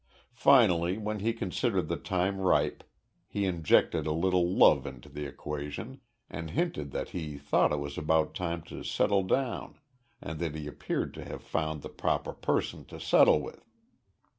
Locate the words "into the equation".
4.87-6.01